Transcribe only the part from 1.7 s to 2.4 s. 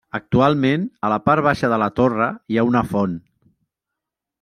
de la torre